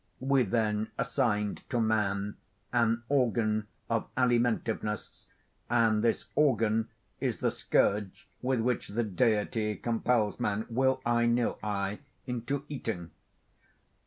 We 0.19 0.41
then 0.41 0.89
assigned 0.97 1.61
to 1.69 1.79
man 1.79 2.37
an 2.73 3.03
organ 3.07 3.67
of 3.87 4.09
alimentiveness, 4.17 5.27
and 5.69 6.03
this 6.03 6.25
organ 6.33 6.89
is 7.19 7.37
the 7.37 7.51
scourge 7.51 8.27
with 8.41 8.61
which 8.61 8.87
the 8.87 9.03
Deity 9.03 9.75
compels 9.75 10.39
man, 10.39 10.65
will 10.71 11.03
I 11.05 11.27
nill 11.27 11.59
I, 11.61 11.99
into 12.25 12.65
eating. 12.67 13.11